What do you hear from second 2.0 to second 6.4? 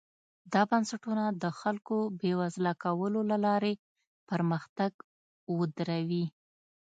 بېوزله کولو له لارې پرمختګ ودروي.